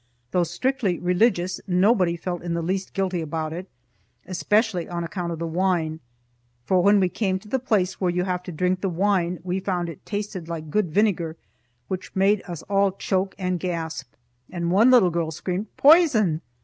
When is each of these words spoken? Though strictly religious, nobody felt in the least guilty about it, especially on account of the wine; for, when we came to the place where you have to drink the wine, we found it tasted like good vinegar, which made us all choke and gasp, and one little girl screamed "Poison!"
Though 0.31 0.41
strictly 0.45 0.97
religious, 0.97 1.61
nobody 1.67 2.15
felt 2.17 2.41
in 2.41 2.55
the 2.55 2.63
least 2.63 2.95
guilty 2.95 3.21
about 3.21 3.53
it, 3.53 3.67
especially 4.25 4.89
on 4.89 5.03
account 5.03 5.31
of 5.31 5.37
the 5.37 5.45
wine; 5.45 5.99
for, 6.65 6.81
when 6.81 6.99
we 6.99 7.07
came 7.07 7.37
to 7.37 7.47
the 7.47 7.59
place 7.59 8.01
where 8.01 8.09
you 8.09 8.23
have 8.23 8.41
to 8.45 8.51
drink 8.51 8.81
the 8.81 8.89
wine, 8.89 9.37
we 9.43 9.59
found 9.59 9.89
it 9.89 10.03
tasted 10.03 10.47
like 10.49 10.71
good 10.71 10.89
vinegar, 10.91 11.37
which 11.87 12.15
made 12.15 12.41
us 12.47 12.63
all 12.63 12.93
choke 12.93 13.35
and 13.37 13.59
gasp, 13.59 14.11
and 14.49 14.71
one 14.71 14.89
little 14.89 15.11
girl 15.11 15.29
screamed 15.29 15.67
"Poison!" 15.77 16.41